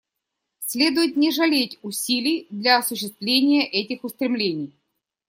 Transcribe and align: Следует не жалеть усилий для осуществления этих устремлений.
Следует 0.61 1.15
не 1.15 1.29
жалеть 1.29 1.77
усилий 1.83 2.47
для 2.49 2.79
осуществления 2.79 3.67
этих 3.67 4.03
устремлений. 4.03 4.73